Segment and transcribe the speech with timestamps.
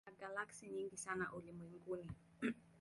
[0.05, 2.09] Kuna galaksi nyingi sana ulimwenguni.